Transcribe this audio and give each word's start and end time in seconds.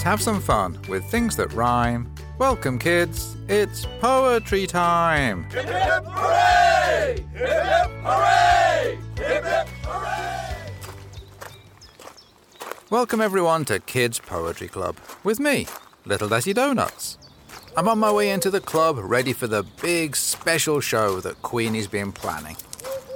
Let's 0.00 0.08
have 0.08 0.22
some 0.22 0.40
fun 0.40 0.78
with 0.88 1.04
things 1.04 1.36
that 1.36 1.52
rhyme. 1.52 2.10
Welcome, 2.38 2.78
kids. 2.78 3.36
It's 3.48 3.84
poetry 4.00 4.66
time. 4.66 5.44
Hip 5.50 5.66
hip 5.66 6.04
hooray! 6.06 7.26
Hip 7.34 7.48
hip 7.50 7.90
hooray! 8.02 8.98
Hip 9.18 9.44
hip 9.44 9.68
hooray! 9.84 10.72
Welcome, 12.88 13.20
everyone, 13.20 13.66
to 13.66 13.78
Kids 13.78 14.18
Poetry 14.18 14.68
Club 14.68 14.96
with 15.22 15.38
me, 15.38 15.66
Little 16.06 16.30
Desi 16.30 16.54
Donuts. 16.54 17.18
I'm 17.76 17.86
on 17.86 17.98
my 17.98 18.10
way 18.10 18.30
into 18.30 18.50
the 18.50 18.62
club, 18.62 18.96
ready 18.98 19.34
for 19.34 19.48
the 19.48 19.64
big 19.82 20.16
special 20.16 20.80
show 20.80 21.20
that 21.20 21.42
Queenie's 21.42 21.88
been 21.88 22.10
planning. 22.10 22.56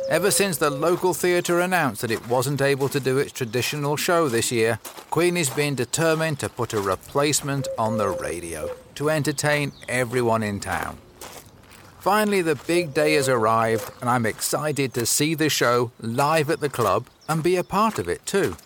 Ever 0.08 0.30
since 0.30 0.58
the 0.58 0.68
local 0.68 1.14
theatre 1.14 1.60
announced 1.60 2.02
that 2.02 2.10
it 2.10 2.28
wasn't 2.28 2.60
able 2.60 2.90
to 2.90 3.00
do 3.00 3.16
its 3.16 3.32
traditional 3.32 3.96
show 3.96 4.28
this 4.28 4.52
year, 4.52 4.78
Queenie's 5.10 5.48
been 5.48 5.74
determined 5.74 6.38
to 6.40 6.50
put 6.50 6.74
a 6.74 6.80
replacement 6.80 7.68
on 7.78 7.96
the 7.96 8.10
radio 8.10 8.68
to 8.96 9.08
entertain 9.08 9.72
everyone 9.88 10.42
in 10.42 10.60
town. 10.60 10.98
Finally, 12.00 12.42
the 12.42 12.54
big 12.54 12.92
day 12.92 13.14
has 13.14 13.30
arrived, 13.30 13.90
and 14.02 14.10
I'm 14.10 14.26
excited 14.26 14.92
to 14.92 15.06
see 15.06 15.34
the 15.34 15.48
show 15.48 15.90
live 15.98 16.50
at 16.50 16.60
the 16.60 16.68
club 16.68 17.06
and 17.26 17.42
be 17.42 17.56
a 17.56 17.64
part 17.64 17.98
of 17.98 18.06
it 18.06 18.26
too. 18.26 18.58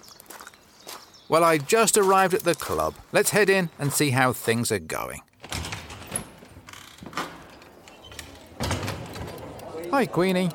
Well, 1.29 1.45
I 1.45 1.59
just 1.59 1.97
arrived 1.97 2.35
at 2.35 2.43
the 2.43 2.57
club. 2.57 2.95
Let's 3.13 3.31
head 3.31 3.49
in 3.49 3.71
and 3.79 3.93
see 3.93 4.11
how 4.11 4.33
things 4.33 4.73
are 4.73 4.81
going. 4.81 5.23
Hi, 9.93 10.05
Queenie. 10.05 10.51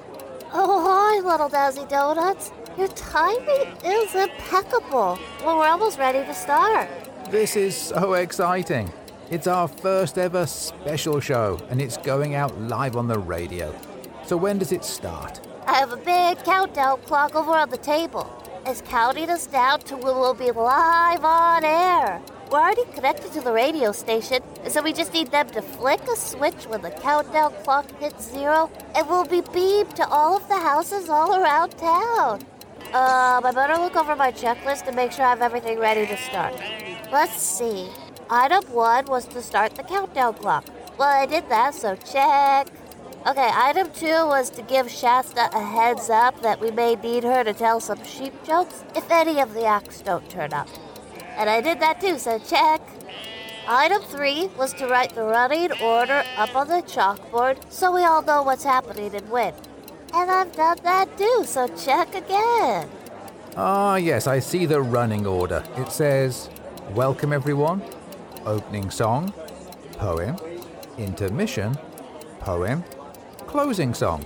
Oh, 0.56 0.86
hi, 0.86 1.28
little 1.28 1.50
Desi 1.50 1.90
Donuts. 1.90 2.52
Your 2.78 2.88
timing 2.90 3.76
is 3.84 4.14
impeccable. 4.14 5.18
Well, 5.44 5.58
we're 5.58 5.68
almost 5.68 5.98
ready 5.98 6.20
to 6.20 6.34
start. 6.36 6.88
This 7.32 7.56
is 7.56 7.76
so 7.76 8.14
exciting. 8.14 8.94
It's 9.32 9.48
our 9.48 9.68
first 9.68 10.20
ever 10.20 10.46
special 10.46 11.20
show, 11.20 11.60
and 11.72 11.82
it's 11.82 11.98
going 11.98 12.36
out 12.36 12.56
live 12.62 12.96
on 12.96 13.08
the 13.08 13.18
radio. 13.18 13.76
So, 14.28 14.38
when 14.38 14.60
does 14.60 14.72
it 14.72 14.84
start? 14.84 15.42
I 15.66 15.74
have 15.74 15.92
a 15.92 15.98
big 15.98 16.44
countdown 16.46 17.02
clock 17.02 17.34
over 17.34 17.54
on 17.54 17.72
the 17.72 17.78
table. 17.78 18.32
It's 18.68 18.82
counting 18.82 19.32
us 19.32 19.48
down 19.48 19.80
to 19.82 19.96
when 19.96 20.16
we'll 20.20 20.36
be 20.36 20.52
live 20.52 21.26
on 21.26 21.66
air. 21.66 22.22
We're 22.54 22.60
already 22.60 22.86
connected 22.94 23.34
to 23.34 23.42
the 23.42 23.52
radio 23.52 23.92
station, 23.92 24.44
so 24.68 24.84
we 24.84 24.94
just 24.94 25.12
need 25.12 25.32
them 25.32 25.50
to 25.50 25.62
flick 25.64 26.02
a 26.02 26.16
switch 26.16 26.68
when 26.68 26.84
the 26.84 26.92
countdown 26.92 27.52
clock 27.64 27.90
hits 28.00 28.30
zero, 28.30 28.70
and 28.94 29.10
we'll 29.10 29.26
be 29.26 29.42
beamed 29.52 29.96
to 29.96 30.08
all 30.08 30.38
of 30.38 30.48
the 30.48 30.60
houses 30.60 31.10
all 31.10 31.34
around 31.34 31.72
town. 31.80 32.46
Um, 32.94 33.44
I 33.44 33.52
better 33.56 33.82
look 33.82 33.96
over 33.96 34.16
my 34.16 34.32
checklist 34.32 34.86
and 34.86 34.96
make 34.96 35.14
sure 35.14 35.26
I 35.26 35.32
have 35.32 35.42
everything 35.42 35.80
ready 35.80 36.06
to 36.06 36.16
start. 36.16 36.54
Let's 37.12 37.42
see. 37.42 37.90
Item 38.30 38.64
one 38.66 39.08
was 39.08 39.26
to 39.30 39.42
start 39.42 39.74
the 39.74 39.82
countdown 39.82 40.36
clock. 40.36 40.66
Well, 41.00 41.10
I 41.10 41.26
did 41.26 41.50
that, 41.50 41.74
so 41.74 41.96
check. 41.96 42.68
Okay, 43.26 43.50
item 43.52 43.90
two 43.96 44.28
was 44.28 44.52
to 44.52 44.62
give 44.62 44.92
Shasta 44.92 45.50
a 45.58 45.60
heads 45.60 46.08
up 46.12 46.40
that 46.44 46.62
we 46.62 46.70
may 46.70 46.94
need 46.98 47.24
her 47.24 47.44
to 47.44 47.54
tell 47.54 47.80
some 47.80 48.04
sheep 48.06 48.34
jokes 48.46 48.84
if 48.96 49.10
any 49.10 49.40
of 49.40 49.56
the 49.56 49.66
acts 49.66 50.02
don't 50.02 50.30
turn 50.30 50.54
up. 50.54 50.70
And 51.36 51.50
I 51.50 51.62
did 51.62 51.80
that 51.80 52.00
too, 52.00 52.18
so 52.18 52.40
check. 52.40 52.82
Item 53.68 54.02
three 54.04 54.50
was 54.58 54.74
to 54.74 54.88
write 54.88 55.16
the 55.16 55.24
running 55.24 55.72
order 55.82 56.24
up 56.38 56.56
on 56.56 56.68
the 56.68 56.82
chalkboard 56.84 57.58
so 57.72 57.94
we 57.94 58.04
all 58.04 58.22
know 58.22 58.44
what's 58.44 58.64
happening 58.64 59.16
and 59.16 59.30
when. 59.30 59.54
And 60.14 60.30
I've 60.30 60.52
done 60.52 60.78
that 60.84 61.18
too, 61.18 61.44
so 61.46 61.68
check 61.70 62.14
again. 62.14 62.90
Ah, 63.56 63.96
yes, 63.96 64.28
I 64.28 64.40
see 64.40 64.66
the 64.66 64.82
running 64.82 65.26
order. 65.26 65.64
It 65.78 65.92
says, 65.92 66.50
Welcome 66.92 67.34
everyone, 67.34 67.82
opening 68.46 68.92
song, 68.92 69.34
poem, 69.94 70.38
intermission, 70.98 71.78
poem, 72.40 72.84
closing 73.48 73.94
song. 73.94 74.26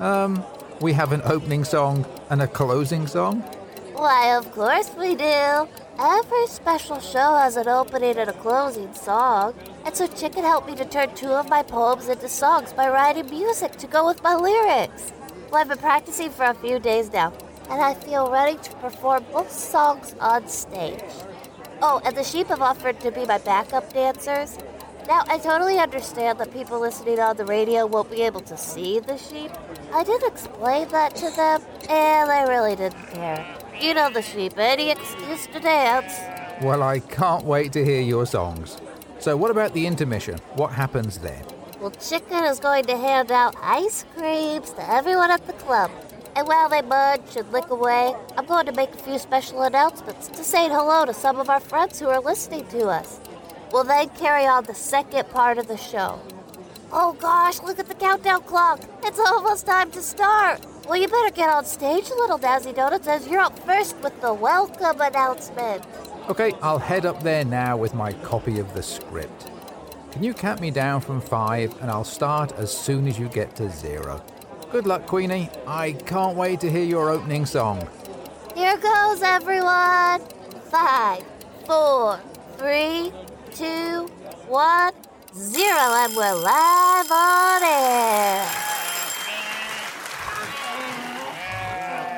Um, 0.00 0.44
we 0.80 0.92
have 0.92 1.12
an 1.12 1.22
opening 1.24 1.64
song 1.64 2.04
and 2.30 2.42
a 2.42 2.48
closing 2.48 3.06
song? 3.06 3.40
Why, 3.92 4.36
of 4.36 4.50
course 4.52 4.90
we 4.98 5.14
do. 5.14 5.68
Every 5.98 6.48
special 6.48 6.98
show 6.98 7.36
has 7.36 7.56
an 7.56 7.68
opening 7.68 8.18
and 8.18 8.28
a 8.28 8.32
closing 8.32 8.92
song. 8.94 9.54
And 9.84 9.94
so 9.94 10.08
Chicken 10.08 10.42
helped 10.42 10.66
me 10.66 10.74
to 10.74 10.84
turn 10.84 11.14
two 11.14 11.30
of 11.30 11.48
my 11.48 11.62
poems 11.62 12.08
into 12.08 12.28
songs 12.28 12.72
by 12.72 12.88
writing 12.88 13.30
music 13.30 13.76
to 13.76 13.86
go 13.86 14.04
with 14.04 14.20
my 14.20 14.34
lyrics. 14.34 15.12
Well, 15.50 15.60
I've 15.60 15.68
been 15.68 15.78
practicing 15.78 16.30
for 16.30 16.46
a 16.46 16.54
few 16.54 16.80
days 16.80 17.12
now, 17.12 17.32
and 17.70 17.80
I 17.80 17.94
feel 17.94 18.28
ready 18.28 18.58
to 18.58 18.70
perform 18.76 19.24
both 19.32 19.52
songs 19.52 20.16
on 20.20 20.48
stage. 20.48 20.98
Oh, 21.80 22.00
and 22.04 22.16
the 22.16 22.24
sheep 22.24 22.48
have 22.48 22.62
offered 22.62 22.98
to 23.00 23.12
be 23.12 23.24
my 23.24 23.38
backup 23.38 23.92
dancers. 23.92 24.58
Now, 25.06 25.22
I 25.28 25.38
totally 25.38 25.78
understand 25.78 26.40
that 26.40 26.52
people 26.52 26.80
listening 26.80 27.20
on 27.20 27.36
the 27.36 27.44
radio 27.44 27.86
won't 27.86 28.10
be 28.10 28.22
able 28.22 28.40
to 28.40 28.56
see 28.56 28.98
the 28.98 29.16
sheep. 29.16 29.52
I 29.92 30.02
did 30.02 30.24
explain 30.24 30.88
that 30.88 31.14
to 31.16 31.30
them, 31.30 31.62
and 31.88 32.28
they 32.28 32.50
really 32.50 32.74
didn't 32.74 33.06
care. 33.12 33.63
You 33.80 33.92
know 33.92 34.08
the 34.08 34.22
sheep, 34.22 34.56
any 34.56 34.90
excuse 34.90 35.46
to 35.48 35.60
dance. 35.60 36.14
Well, 36.62 36.82
I 36.82 37.00
can't 37.00 37.44
wait 37.44 37.72
to 37.72 37.84
hear 37.84 38.00
your 38.00 38.24
songs. 38.24 38.78
So, 39.18 39.36
what 39.36 39.50
about 39.50 39.74
the 39.74 39.86
intermission? 39.86 40.38
What 40.54 40.72
happens 40.72 41.18
then? 41.18 41.44
Well, 41.80 41.90
Chicken 41.90 42.44
is 42.44 42.60
going 42.60 42.84
to 42.84 42.96
hand 42.96 43.32
out 43.32 43.56
ice 43.60 44.04
creams 44.16 44.70
to 44.70 44.90
everyone 44.90 45.30
at 45.30 45.46
the 45.46 45.52
club. 45.54 45.90
And 46.36 46.46
while 46.46 46.68
they 46.68 46.82
munch 46.82 47.36
and 47.36 47.50
lick 47.52 47.68
away, 47.70 48.14
I'm 48.36 48.46
going 48.46 48.66
to 48.66 48.72
make 48.72 48.94
a 48.94 48.98
few 48.98 49.18
special 49.18 49.62
announcements 49.62 50.28
to 50.28 50.44
say 50.44 50.68
hello 50.68 51.04
to 51.04 51.12
some 51.12 51.38
of 51.38 51.50
our 51.50 51.60
friends 51.60 51.98
who 51.98 52.08
are 52.08 52.20
listening 52.20 52.66
to 52.68 52.88
us. 52.88 53.20
We'll 53.72 53.84
then 53.84 54.08
carry 54.10 54.46
on 54.46 54.64
the 54.64 54.74
second 54.74 55.28
part 55.30 55.58
of 55.58 55.68
the 55.68 55.76
show. 55.76 56.20
Oh 56.92 57.12
gosh, 57.14 57.60
look 57.60 57.78
at 57.78 57.86
the 57.86 57.94
countdown 57.94 58.42
clock. 58.42 58.80
It's 59.02 59.18
almost 59.18 59.66
time 59.66 59.90
to 59.90 60.00
start. 60.02 60.60
Well, 60.86 61.00
you 61.00 61.08
better 61.08 61.34
get 61.34 61.48
on 61.48 61.64
stage, 61.64 62.10
little 62.10 62.38
Dazzy 62.38 62.74
Donuts, 62.74 63.08
as 63.08 63.26
you're 63.26 63.40
up 63.40 63.58
first 63.60 63.96
with 64.00 64.20
the 64.20 64.34
welcome 64.34 65.00
announcement. 65.00 65.82
Okay, 66.28 66.52
I'll 66.60 66.78
head 66.78 67.06
up 67.06 67.22
there 67.22 67.42
now 67.42 67.78
with 67.78 67.94
my 67.94 68.12
copy 68.12 68.58
of 68.58 68.74
the 68.74 68.82
script. 68.82 69.50
Can 70.10 70.22
you 70.22 70.34
count 70.34 70.60
me 70.60 70.70
down 70.70 71.00
from 71.00 71.22
five 71.22 71.74
and 71.80 71.90
I'll 71.90 72.04
start 72.04 72.52
as 72.52 72.76
soon 72.76 73.08
as 73.08 73.18
you 73.18 73.28
get 73.30 73.56
to 73.56 73.70
zero? 73.70 74.22
Good 74.70 74.86
luck, 74.86 75.06
Queenie. 75.06 75.48
I 75.66 75.92
can't 75.92 76.36
wait 76.36 76.60
to 76.60 76.70
hear 76.70 76.84
your 76.84 77.08
opening 77.08 77.46
song. 77.46 77.88
Here 78.54 78.76
goes, 78.76 79.22
everyone. 79.22 80.20
Five, 80.70 81.24
four, 81.64 82.20
three, 82.58 83.10
two, 83.52 84.06
one, 84.48 84.92
zero, 85.34 85.94
and 85.96 86.14
we're 86.14 86.34
live 86.34 87.10
on 87.10 87.62
air. 87.62 88.63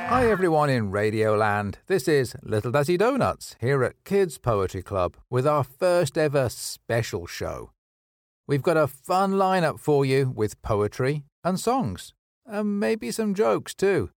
Hi, 0.09 0.31
everyone 0.31 0.71
in 0.71 0.93
Radioland. 0.93 1.75
This 1.89 2.07
is 2.07 2.37
Little 2.41 2.71
Dazzy 2.71 2.97
Donuts 2.97 3.57
here 3.61 3.83
at 3.83 4.05
Kids 4.05 4.39
Poetry 4.39 4.81
Club 4.81 5.17
with 5.29 5.49
our 5.49 5.65
first 5.65 6.17
ever 6.17 6.49
special 6.49 7.27
show. 7.27 7.73
We've 8.47 8.63
got 8.63 8.77
a 8.77 8.87
fun 8.87 9.33
lineup 9.33 9.81
for 9.81 10.07
you 10.07 10.33
with 10.33 10.63
poetry 10.63 11.25
and 11.43 11.59
songs, 11.59 12.15
and 12.47 12.79
maybe 12.79 13.11
some 13.11 13.35
jokes 13.35 13.75
too. 13.75 14.11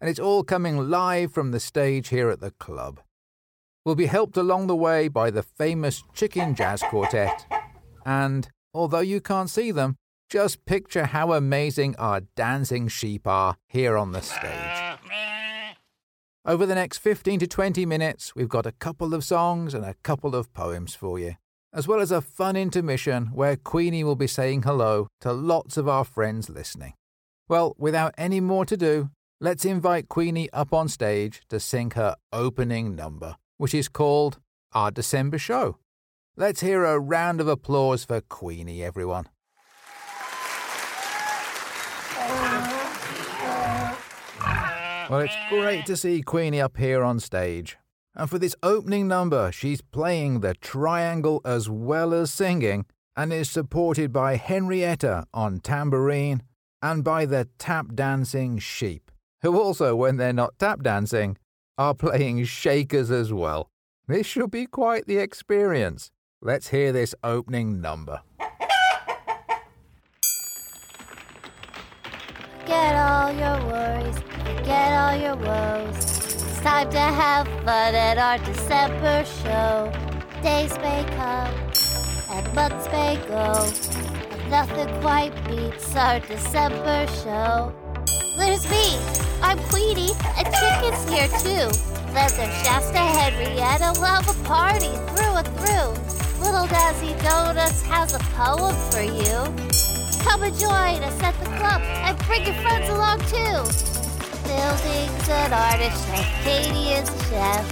And 0.00 0.10
it's 0.10 0.18
all 0.18 0.42
coming 0.42 0.90
live 0.90 1.32
from 1.32 1.52
the 1.52 1.60
stage 1.60 2.08
here 2.08 2.30
at 2.30 2.40
the 2.40 2.50
club. 2.50 2.98
We'll 3.84 3.94
be 3.94 4.06
helped 4.06 4.36
along 4.36 4.66
the 4.66 4.74
way 4.74 5.06
by 5.06 5.30
the 5.30 5.44
famous 5.44 6.02
Chicken 6.14 6.56
Jazz 6.56 6.82
Quartet. 6.82 7.46
And 8.04 8.48
although 8.74 8.98
you 8.98 9.20
can't 9.20 9.48
see 9.48 9.70
them, 9.70 9.94
just 10.28 10.66
picture 10.66 11.06
how 11.06 11.32
amazing 11.32 11.94
our 11.96 12.22
dancing 12.34 12.88
sheep 12.88 13.24
are 13.28 13.56
here 13.68 13.96
on 13.96 14.10
the 14.10 14.20
stage. 14.20 14.87
Over 16.44 16.66
the 16.66 16.74
next 16.74 16.98
15 16.98 17.40
to 17.40 17.46
20 17.46 17.84
minutes, 17.84 18.34
we've 18.34 18.48
got 18.48 18.64
a 18.64 18.72
couple 18.72 19.12
of 19.12 19.24
songs 19.24 19.74
and 19.74 19.84
a 19.84 19.96
couple 20.02 20.34
of 20.34 20.52
poems 20.54 20.94
for 20.94 21.18
you, 21.18 21.34
as 21.74 21.88
well 21.88 22.00
as 22.00 22.10
a 22.10 22.22
fun 22.22 22.56
intermission 22.56 23.26
where 23.34 23.56
Queenie 23.56 24.04
will 24.04 24.16
be 24.16 24.28
saying 24.28 24.62
hello 24.62 25.08
to 25.20 25.32
lots 25.32 25.76
of 25.76 25.88
our 25.88 26.04
friends 26.04 26.48
listening. 26.48 26.94
Well, 27.48 27.74
without 27.76 28.14
any 28.16 28.40
more 28.40 28.64
to 28.66 28.76
do, 28.76 29.10
let's 29.40 29.64
invite 29.64 30.08
Queenie 30.08 30.48
up 30.52 30.72
on 30.72 30.88
stage 30.88 31.42
to 31.48 31.58
sing 31.58 31.90
her 31.92 32.16
opening 32.32 32.94
number, 32.94 33.36
which 33.56 33.74
is 33.74 33.88
called 33.88 34.38
Our 34.72 34.90
December 34.90 35.38
Show. 35.38 35.78
Let's 36.36 36.60
hear 36.60 36.84
a 36.84 37.00
round 37.00 37.40
of 37.40 37.48
applause 37.48 38.04
for 38.04 38.20
Queenie, 38.20 38.82
everyone. 38.82 39.28
Well, 45.08 45.20
it's 45.20 45.36
great 45.48 45.86
to 45.86 45.96
see 45.96 46.20
Queenie 46.20 46.60
up 46.60 46.76
here 46.76 47.02
on 47.02 47.18
stage. 47.18 47.78
And 48.14 48.28
for 48.28 48.38
this 48.38 48.54
opening 48.62 49.08
number, 49.08 49.50
she's 49.50 49.80
playing 49.80 50.40
the 50.40 50.52
triangle 50.52 51.40
as 51.46 51.70
well 51.70 52.12
as 52.12 52.30
singing 52.30 52.84
and 53.16 53.32
is 53.32 53.48
supported 53.48 54.12
by 54.12 54.36
Henrietta 54.36 55.24
on 55.32 55.60
tambourine 55.60 56.42
and 56.82 57.02
by 57.02 57.24
the 57.24 57.48
tap 57.58 57.94
dancing 57.94 58.58
sheep, 58.58 59.10
who 59.40 59.58
also, 59.58 59.96
when 59.96 60.18
they're 60.18 60.34
not 60.34 60.58
tap 60.58 60.82
dancing, 60.82 61.38
are 61.78 61.94
playing 61.94 62.44
shakers 62.44 63.10
as 63.10 63.32
well. 63.32 63.70
This 64.08 64.26
should 64.26 64.50
be 64.50 64.66
quite 64.66 65.06
the 65.06 65.16
experience. 65.16 66.10
Let's 66.42 66.68
hear 66.68 66.92
this 66.92 67.14
opening 67.24 67.80
number. 67.80 68.20
Forget 72.68 72.96
all 72.96 73.32
your 73.32 73.66
worries, 73.66 74.18
forget 74.44 74.92
all 74.92 75.16
your 75.16 75.36
woes. 75.36 75.96
It's 75.96 76.60
time 76.60 76.90
to 76.90 76.98
have 76.98 77.46
fun 77.64 77.94
at 77.94 78.18
our 78.18 78.36
December 78.44 79.24
show. 79.24 79.90
Days 80.42 80.76
may 80.80 81.02
come 81.16 81.50
and 82.28 82.54
months 82.54 82.86
may 82.92 83.16
go, 83.26 83.64
and 84.32 84.50
nothing 84.50 85.00
quite 85.00 85.32
beats 85.48 85.96
our 85.96 86.20
December 86.20 87.06
show. 87.24 87.72
There's 88.36 88.68
me, 88.68 88.98
I'm 89.40 89.58
Queenie, 89.70 90.12
and 90.36 90.46
Chicken's 90.60 91.08
here 91.08 91.28
too. 91.40 91.72
Then 92.12 92.28
there's 92.36 92.52
Shasta 92.62 92.98
Henrietta, 92.98 93.98
have 93.98 94.28
a 94.28 94.44
party 94.44 94.92
through 95.08 95.36
and 95.40 95.48
through. 95.56 96.44
Little 96.44 96.66
Dazzy 96.66 97.18
Donuts 97.22 97.80
has 97.84 98.12
a 98.12 98.18
poem 98.36 98.76
for 98.90 99.00
you. 99.00 99.68
Come 100.28 100.42
and 100.42 100.54
join 100.58 101.02
us 101.08 101.22
at 101.22 101.32
the 101.40 101.46
club 101.56 101.80
and 101.80 102.18
bring 102.26 102.44
your 102.44 102.54
friends 102.60 102.86
along 102.90 103.18
too. 103.32 103.64
Building's 104.44 105.28
an 105.28 105.52
artist 105.54 106.04
chef, 106.06 106.44
Katie 106.44 106.92
is 106.92 107.08
a 107.08 107.18
chef. 107.32 107.64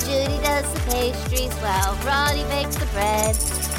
Judy 0.00 0.40
does 0.40 0.64
the 0.72 0.80
pastries 0.90 1.52
while 1.60 1.94
Ronnie 2.06 2.44
makes 2.44 2.76
the 2.76 2.86
bread. 2.86 3.36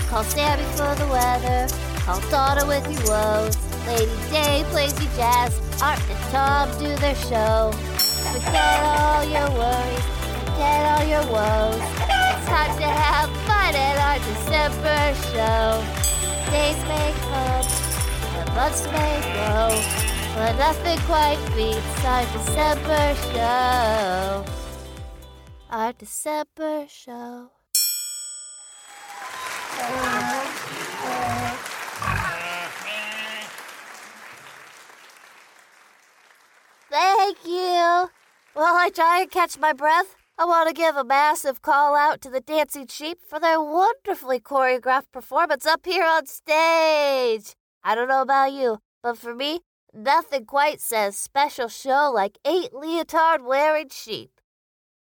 Call 0.07 0.23
Sammy 0.23 0.63
for 0.77 0.93
the 1.01 1.07
weather, 1.07 1.67
call 2.05 2.21
Donna 2.29 2.67
with 2.67 2.85
your 2.93 3.01
woes. 3.09 3.57
Lady 3.87 4.13
Day 4.29 4.63
plays 4.69 4.93
you 5.01 5.09
jazz, 5.17 5.57
Art 5.81 5.99
and 6.07 6.19
Tom 6.29 6.69
do 6.77 6.95
their 6.97 7.15
show. 7.15 7.71
Forget 7.73 8.83
all 8.85 9.23
your 9.25 9.49
worries, 9.49 10.05
forget 10.45 10.81
all 10.93 11.05
your 11.09 11.25
woes. 11.33 11.81
It's 11.81 12.45
time 12.45 12.77
to 12.77 12.85
have 12.85 13.31
fun 13.49 13.73
at 13.73 13.97
our 13.97 14.19
December 14.29 15.15
show. 15.33 16.05
Days 16.51 16.77
may 16.87 17.04
months 18.55 18.85
may 18.85 19.19
go, 19.35 19.83
but 20.33 20.57
nothing 20.57 20.97
quite 20.99 21.37
beats 21.57 22.05
our 22.05 22.23
December 22.31 23.15
show. 23.33 24.45
Our 25.69 25.91
December 25.91 26.85
show. 26.87 27.51
Thank 36.89 37.37
you. 37.45 38.09
While 38.53 38.75
I 38.77 38.89
try 38.93 39.19
and 39.19 39.29
catch 39.29 39.59
my 39.59 39.73
breath, 39.73 40.15
I 40.37 40.45
want 40.45 40.69
to 40.69 40.73
give 40.73 40.95
a 40.95 41.03
massive 41.03 41.61
call 41.61 41.93
out 41.93 42.21
to 42.21 42.29
the 42.29 42.39
Dancing 42.39 42.87
Sheep 42.87 43.19
for 43.27 43.37
their 43.37 43.61
wonderfully 43.61 44.39
choreographed 44.39 45.11
performance 45.11 45.65
up 45.65 45.85
here 45.85 46.05
on 46.05 46.25
stage. 46.25 47.55
I 47.87 47.93
don't 47.93 48.07
know 48.07 48.23
about 48.23 48.51
you, 48.51 48.79
but 49.03 49.15
for 49.15 49.35
me, 49.35 49.59
nothing 49.93 50.45
quite 50.45 50.81
says 50.81 51.15
special 51.15 51.67
show 51.67 52.11
like 52.11 52.39
eight 52.43 52.73
leotard 52.73 53.45
wearing 53.45 53.89
sheep. 53.89 54.31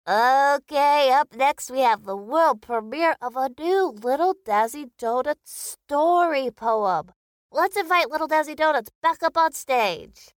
Okay, 0.07 1.11
up 1.11 1.35
next 1.35 1.71
we 1.71 1.81
have 1.81 2.05
the 2.05 2.15
world 2.15 2.61
premiere 2.61 3.17
of 3.23 3.37
a 3.37 3.49
new 3.59 3.89
Little 3.89 4.35
Dazzy 4.47 4.91
Donuts 4.99 5.79
story 5.81 6.51
poem. 6.51 7.13
Let's 7.51 7.75
invite 7.75 8.11
Little 8.11 8.29
Dazzy 8.29 8.55
Donuts 8.55 8.91
back 9.03 9.23
up 9.23 9.39
on 9.39 9.53
stage. 9.53 10.35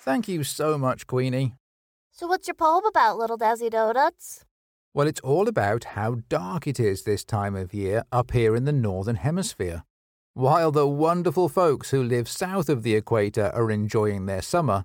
Thank 0.00 0.26
you 0.26 0.42
so 0.42 0.76
much, 0.78 1.06
Queenie. 1.06 1.54
So, 2.10 2.26
what's 2.26 2.48
your 2.48 2.54
poem 2.56 2.84
about, 2.86 3.18
Little 3.18 3.38
Dazzy 3.38 3.70
Donuts? 3.70 4.44
Well, 4.96 5.08
it's 5.08 5.20
all 5.22 5.48
about 5.48 5.82
how 5.82 6.18
dark 6.28 6.68
it 6.68 6.78
is 6.78 7.02
this 7.02 7.24
time 7.24 7.56
of 7.56 7.74
year 7.74 8.04
up 8.12 8.30
here 8.30 8.54
in 8.54 8.64
the 8.64 8.70
Northern 8.70 9.16
Hemisphere. 9.16 9.82
While 10.34 10.70
the 10.70 10.86
wonderful 10.86 11.48
folks 11.48 11.90
who 11.90 12.00
live 12.00 12.28
south 12.28 12.68
of 12.68 12.84
the 12.84 12.94
equator 12.94 13.50
are 13.56 13.72
enjoying 13.72 14.26
their 14.26 14.40
summer, 14.40 14.84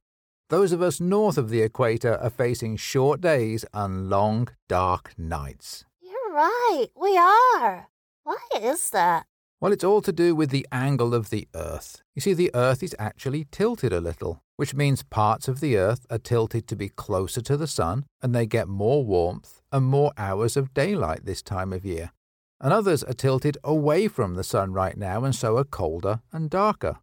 those 0.50 0.72
of 0.72 0.82
us 0.82 1.00
north 1.00 1.38
of 1.38 1.52
the 1.52 1.62
equator 1.62 2.16
are 2.16 2.32
facing 2.32 2.76
short 2.76 3.22
days 3.22 3.66
and 3.72 4.10
long, 4.10 4.48
dark 4.68 5.14
nights. 5.16 5.86
You're 6.02 6.34
right, 6.34 6.88
we 7.00 7.16
are. 7.16 7.90
Why 8.24 8.40
is 8.60 8.90
that? 8.90 9.28
Well, 9.62 9.72
it's 9.72 9.84
all 9.84 10.02
to 10.02 10.12
do 10.12 10.34
with 10.34 10.50
the 10.50 10.66
angle 10.72 11.14
of 11.14 11.30
the 11.30 11.48
Earth. 11.54 12.02
You 12.16 12.22
see, 12.24 12.34
the 12.34 12.50
Earth 12.56 12.82
is 12.82 12.96
actually 12.98 13.46
tilted 13.52 13.94
a 13.94 14.02
little, 14.02 14.42
which 14.60 14.74
means 14.74 15.04
parts 15.04 15.48
of 15.48 15.62
the 15.62 15.78
Earth 15.78 16.06
are 16.10 16.18
tilted 16.18 16.68
to 16.68 16.76
be 16.76 16.90
closer 16.90 17.40
to 17.40 17.56
the 17.56 17.66
Sun 17.66 18.04
and 18.22 18.36
they 18.36 18.46
get 18.46 18.68
more 18.68 19.06
warmth 19.06 19.62
and 19.72 19.86
more 19.86 20.12
hours 20.18 20.58
of 20.58 20.74
daylight 20.74 21.24
this 21.24 21.42
time 21.42 21.72
of 21.72 21.86
year. 21.86 22.12
And 22.60 22.74
others 22.74 23.02
are 23.02 23.14
tilted 23.14 23.58
away 23.64 24.10
from 24.10 24.36
the 24.36 24.44
Sun 24.44 24.74
right 24.74 24.98
now 24.98 25.24
and 25.24 25.34
so 25.34 25.56
are 25.56 25.64
colder 25.64 26.20
and 26.34 26.50
darker. 26.50 26.98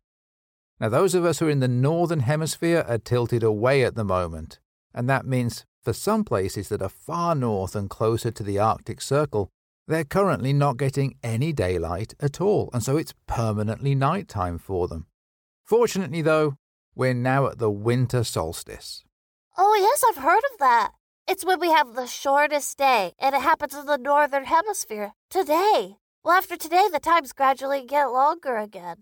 Now, 0.78 0.90
those 0.90 1.14
of 1.14 1.24
us 1.24 1.38
who 1.38 1.46
are 1.46 1.50
in 1.50 1.60
the 1.60 1.66
Northern 1.66 2.20
Hemisphere 2.20 2.84
are 2.86 2.98
tilted 2.98 3.42
away 3.42 3.84
at 3.84 3.94
the 3.94 4.04
moment, 4.04 4.60
and 4.92 5.08
that 5.08 5.24
means 5.24 5.64
for 5.82 5.94
some 5.94 6.24
places 6.24 6.68
that 6.68 6.82
are 6.82 6.90
far 6.90 7.34
north 7.34 7.74
and 7.74 7.88
closer 7.88 8.30
to 8.32 8.42
the 8.42 8.58
Arctic 8.58 9.00
Circle, 9.00 9.48
they're 9.88 10.04
currently 10.04 10.52
not 10.52 10.76
getting 10.76 11.16
any 11.22 11.54
daylight 11.54 12.12
at 12.20 12.38
all, 12.38 12.68
and 12.74 12.82
so 12.82 12.98
it's 12.98 13.14
permanently 13.26 13.94
nighttime 13.94 14.58
for 14.58 14.88
them. 14.88 15.06
Fortunately, 15.64 16.20
though, 16.20 16.58
we're 16.96 17.14
now 17.14 17.46
at 17.46 17.58
the 17.58 17.70
winter 17.70 18.24
solstice. 18.24 19.04
Oh, 19.56 19.76
yes, 19.78 20.02
I've 20.08 20.24
heard 20.24 20.42
of 20.52 20.58
that. 20.58 20.92
It's 21.28 21.44
when 21.44 21.60
we 21.60 21.70
have 21.70 21.94
the 21.94 22.06
shortest 22.06 22.78
day, 22.78 23.12
and 23.18 23.34
it 23.34 23.42
happens 23.42 23.74
in 23.74 23.86
the 23.86 23.98
northern 23.98 24.44
hemisphere. 24.44 25.12
Today. 25.30 25.96
Well, 26.24 26.36
after 26.36 26.56
today, 26.56 26.88
the 26.90 26.98
times 26.98 27.32
gradually 27.32 27.84
get 27.84 28.06
longer 28.06 28.56
again. 28.56 28.96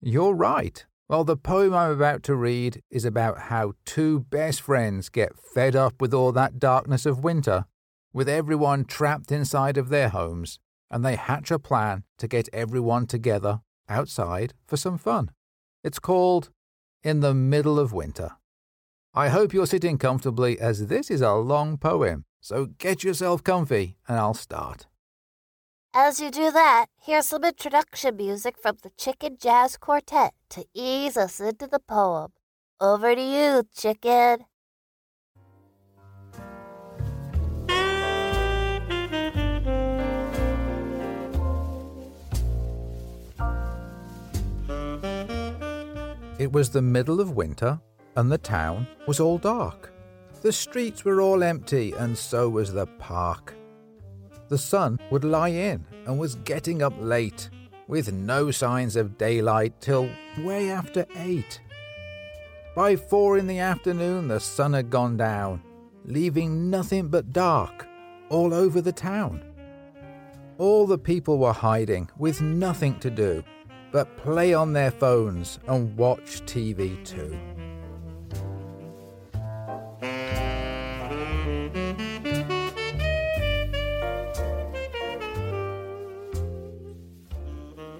You're 0.00 0.34
right. 0.34 0.84
Well, 1.08 1.24
the 1.24 1.36
poem 1.36 1.74
I'm 1.74 1.90
about 1.90 2.22
to 2.24 2.36
read 2.36 2.82
is 2.90 3.04
about 3.04 3.38
how 3.38 3.72
two 3.84 4.20
best 4.20 4.60
friends 4.62 5.08
get 5.08 5.38
fed 5.38 5.74
up 5.76 6.00
with 6.00 6.14
all 6.14 6.32
that 6.32 6.58
darkness 6.58 7.04
of 7.04 7.24
winter 7.24 7.66
with 8.12 8.28
everyone 8.28 8.84
trapped 8.84 9.32
inside 9.32 9.76
of 9.76 9.88
their 9.88 10.10
homes, 10.10 10.60
and 10.90 11.04
they 11.04 11.16
hatch 11.16 11.50
a 11.50 11.58
plan 11.58 12.04
to 12.18 12.28
get 12.28 12.48
everyone 12.52 13.06
together 13.06 13.60
outside 13.88 14.54
for 14.66 14.76
some 14.76 14.96
fun. 14.96 15.30
It's 15.82 15.98
called 15.98 16.50
In 17.04 17.20
the 17.20 17.34
Middle 17.34 17.78
of 17.78 17.92
Winter. 17.92 18.30
I 19.12 19.28
hope 19.28 19.52
you're 19.52 19.66
sitting 19.66 19.98
comfortably 19.98 20.58
as 20.58 20.86
this 20.86 21.10
is 21.10 21.20
a 21.20 21.34
long 21.34 21.76
poem, 21.76 22.24
so 22.40 22.64
get 22.78 23.04
yourself 23.04 23.44
comfy 23.44 23.98
and 24.08 24.18
I'll 24.18 24.32
start. 24.32 24.86
As 25.92 26.18
you 26.18 26.30
do 26.30 26.50
that, 26.50 26.86
here's 26.98 27.28
some 27.28 27.44
introduction 27.44 28.16
music 28.16 28.56
from 28.56 28.78
the 28.82 28.88
Chicken 28.96 29.36
Jazz 29.38 29.76
Quartet 29.76 30.32
to 30.48 30.64
ease 30.72 31.18
us 31.18 31.40
into 31.40 31.66
the 31.66 31.78
poem. 31.78 32.32
Over 32.80 33.14
to 33.14 33.22
you, 33.22 33.64
Chicken. 33.76 34.46
It 46.36 46.52
was 46.52 46.70
the 46.70 46.82
middle 46.82 47.20
of 47.20 47.36
winter, 47.36 47.80
and 48.16 48.30
the 48.30 48.38
town 48.38 48.88
was 49.06 49.20
all 49.20 49.38
dark. 49.38 49.92
The 50.42 50.52
streets 50.52 51.04
were 51.04 51.20
all 51.20 51.44
empty, 51.44 51.92
and 51.92 52.18
so 52.18 52.48
was 52.48 52.72
the 52.72 52.86
park. 52.86 53.54
The 54.48 54.58
sun 54.58 54.98
would 55.10 55.24
lie 55.24 55.48
in 55.48 55.86
and 56.06 56.18
was 56.18 56.34
getting 56.34 56.82
up 56.82 56.94
late, 56.98 57.50
with 57.86 58.12
no 58.12 58.50
signs 58.50 58.96
of 58.96 59.16
daylight 59.16 59.80
till 59.80 60.10
way 60.40 60.70
after 60.70 61.06
eight. 61.16 61.60
By 62.74 62.96
four 62.96 63.38
in 63.38 63.46
the 63.46 63.60
afternoon, 63.60 64.26
the 64.26 64.40
sun 64.40 64.72
had 64.72 64.90
gone 64.90 65.16
down, 65.16 65.62
leaving 66.04 66.68
nothing 66.68 67.08
but 67.08 67.32
dark 67.32 67.86
all 68.28 68.52
over 68.52 68.80
the 68.80 68.92
town. 68.92 69.44
All 70.58 70.86
the 70.86 70.98
people 70.98 71.38
were 71.38 71.52
hiding 71.52 72.10
with 72.18 72.40
nothing 72.40 72.98
to 72.98 73.10
do 73.10 73.44
but 73.94 74.16
play 74.16 74.52
on 74.52 74.72
their 74.72 74.90
phones 74.90 75.60
and 75.68 75.96
watch 75.96 76.42
TV 76.46 76.98
too. 77.04 77.32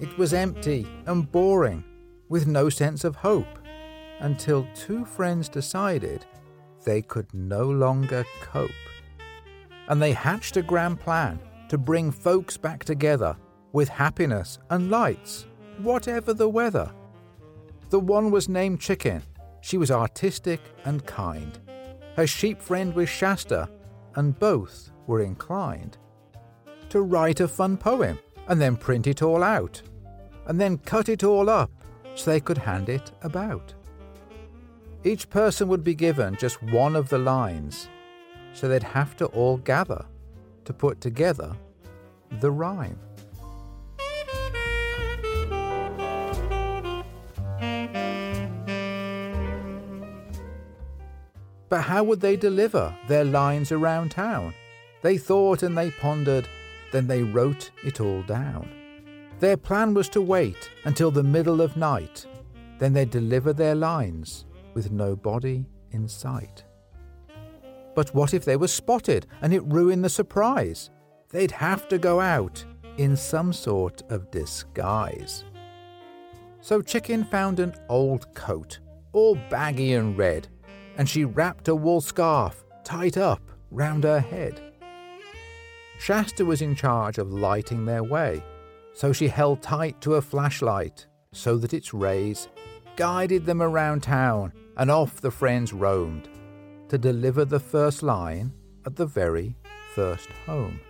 It 0.01 0.19
was 0.19 0.35
empty 0.35 0.85
and 1.07 1.31
boring, 1.31 1.85
with 2.29 2.49
no 2.49 2.69
sense 2.69 3.05
of 3.05 3.15
hope, 3.15 3.47
until 4.19 4.67
two 4.75 5.05
friends 5.05 5.49
decided 5.49 6.27
they 6.85 7.03
could 7.03 7.33
no 7.33 7.71
longer 7.71 8.25
cope. 8.41 8.73
And 9.87 10.03
they 10.03 10.13
hatched 10.13 10.57
a 10.57 10.63
grand 10.63 10.99
plan 10.99 11.39
to 11.69 11.79
bring 11.79 12.11
folks 12.11 12.57
back 12.57 12.85
together 12.85 13.37
with 13.73 13.89
happiness 13.89 14.59
and 14.71 14.91
lights 14.91 15.47
whatever 15.79 16.35
the 16.35 16.49
weather. 16.49 16.91
The 17.91 18.01
one 18.01 18.31
was 18.31 18.49
named 18.49 18.81
Chicken, 18.81 19.23
She 19.61 19.79
was 19.79 19.91
artistic 19.91 20.61
and 20.85 21.07
kind. 21.07 21.59
Her 22.17 22.27
sheep 22.27 22.61
friend 22.61 22.95
was 22.95 23.09
Shasta, 23.09 23.69
and 24.15 24.39
both 24.39 24.91
were 25.07 25.23
inclined 25.23 25.99
to 26.95 27.03
write 27.03 27.41
a 27.41 27.49
fun 27.49 27.77
poem 27.77 28.17
and 28.47 28.61
then 28.61 28.77
print 28.77 29.07
it 29.07 29.21
all 29.21 29.43
out, 29.43 29.83
and 30.47 30.61
then 30.61 30.79
cut 30.79 31.09
it 31.09 31.25
all 31.25 31.51
up 31.51 31.71
so 32.15 32.31
they 32.31 32.39
could 32.39 32.59
hand 32.59 32.89
it 32.89 33.11
about. 33.23 33.75
Each 35.03 35.29
person 35.29 35.67
would 35.69 35.83
be 35.83 35.95
given 35.95 36.37
just 36.37 36.63
one 36.63 36.95
of 36.95 37.09
the 37.09 37.19
lines, 37.19 37.89
so 38.53 38.69
they'd 38.69 38.83
have 38.83 39.17
to 39.17 39.27
all 39.27 39.57
gather 39.57 40.05
to 40.65 40.73
put 40.73 41.01
together 41.01 41.57
the 42.41 42.51
rhyme. 42.51 42.99
But 51.69 51.83
how 51.83 52.05
would 52.05 52.21
they 52.21 52.37
deliver 52.37 52.95
their 53.09 53.25
lines 53.25 53.73
around 53.73 54.11
town? 54.11 54.55
They 55.03 55.19
thought 55.19 55.63
and 55.63 55.77
they 55.77 55.91
pondered, 55.91 56.49
then 56.93 57.07
they 57.07 57.23
wrote 57.23 57.71
it 57.85 58.01
all 58.01 58.23
down. 58.23 58.69
Their 59.41 59.57
plan 59.57 59.95
was 59.95 60.09
to 60.11 60.23
wait 60.23 60.71
until 60.85 61.11
the 61.11 61.23
middle 61.23 61.61
of 61.61 61.77
night, 61.77 62.27
then 62.79 62.93
they'd 62.93 63.11
deliver 63.11 63.53
their 63.53 63.75
lines 63.75 64.47
with 64.75 64.93
nobody 64.93 65.67
in 65.91 66.09
sight. 66.09 66.65
But 67.95 68.15
what 68.15 68.35
if 68.35 68.45
they 68.45 68.57
were 68.57 68.69
spotted 68.69 69.27
and 69.43 69.53
it 69.53 69.65
ruined 69.65 70.05
the 70.05 70.09
surprise? 70.09 70.91
They'd 71.31 71.51
have 71.51 71.89
to 71.89 71.99
go 71.99 72.21
out 72.21 72.65
in 72.97 73.17
some 73.17 73.53
sort 73.53 74.03
of 74.11 74.31
disguise. 74.31 75.45
So 76.61 76.81
Chicken 76.81 77.25
found 77.25 77.61
an 77.61 77.75
old 77.89 78.35
coat, 78.35 78.79
all 79.13 79.37
baggy 79.51 79.95
and 79.95 80.17
red, 80.17 80.49
and 80.97 81.09
she 81.09 81.25
wrapped 81.25 81.69
a 81.69 81.75
wool 81.75 82.01
scarf 82.01 82.65
tight 82.85 83.17
up 83.17 83.41
round 83.71 84.05
her 84.05 84.21
head. 84.21 84.61
Shasta 85.99 86.45
was 86.45 86.63
in 86.63 86.75
charge 86.75 87.19
of 87.19 87.33
lighting 87.33 87.85
their 87.85 88.03
way, 88.03 88.43
so 88.93 89.13
she 89.13 89.29
held 89.29 89.63
tight 89.63 90.01
to 90.03 90.15
a 90.15 90.23
flashlight 90.23 91.07
so 91.33 91.57
that 91.59 91.75
its 91.75 91.95
rays 91.95 92.49
guided 92.97 93.45
them 93.45 93.63
around 93.63 94.03
town 94.03 94.53
and 94.77 94.91
off 94.91 95.21
the 95.21 95.31
friends 95.31 95.73
roamed 95.73 96.29
to 96.89 96.99
deliver 96.99 97.45
the 97.45 97.61
first 97.61 98.03
line 98.03 98.53
at 98.87 98.97
the 98.97 99.07
very 99.07 99.57
first 99.95 100.29
home. 100.47 100.81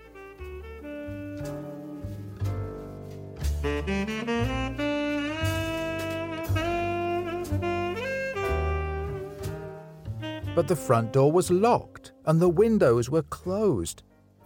But 10.55 10.69
the 10.69 10.77
front 10.77 11.13
door 11.13 11.33
was 11.33 11.51
locked 11.51 12.13
and 12.27 12.41
the 12.41 12.49
windows 12.49 13.11
were 13.11 13.23
closed. 13.23 14.03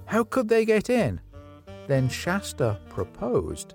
How 0.06 0.24
could 0.24 0.48
they 0.48 0.64
get 0.64 0.88
in? 0.88 1.20
Then 1.86 2.08
Shasta 2.08 2.78
proposed. 2.88 3.74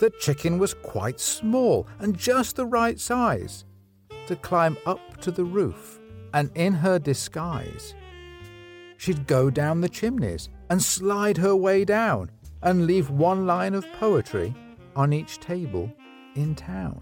The 0.00 0.10
chicken 0.10 0.58
was 0.58 0.74
quite 0.74 1.20
small 1.20 1.86
and 2.00 2.18
just 2.18 2.56
the 2.56 2.66
right 2.66 2.98
size 2.98 3.64
to 4.26 4.36
climb 4.36 4.76
up 4.86 5.20
to 5.20 5.30
the 5.30 5.44
roof, 5.44 6.00
and 6.32 6.50
in 6.54 6.72
her 6.72 6.98
disguise, 6.98 7.94
she'd 8.96 9.26
go 9.26 9.50
down 9.50 9.80
the 9.80 9.88
chimneys 9.88 10.48
and 10.70 10.82
slide 10.82 11.36
her 11.36 11.54
way 11.54 11.84
down 11.84 12.30
and 12.62 12.86
leave 12.86 13.10
one 13.10 13.46
line 13.46 13.74
of 13.74 13.86
poetry 14.00 14.54
on 14.96 15.12
each 15.12 15.38
table 15.40 15.92
in 16.34 16.54
town. 16.54 17.00